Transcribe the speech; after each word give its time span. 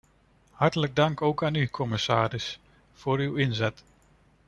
Hartelijk 0.51 0.95
dank 0.95 1.21
ook 1.21 1.43
aan 1.43 1.55
u, 1.55 1.67
commissaris, 1.69 2.59
voor 2.93 3.17
uw 3.19 3.35
inzet. 3.35 3.83